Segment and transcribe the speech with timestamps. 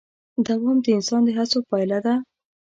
[0.45, 2.13] دوام د انسان د هڅو پایله ده.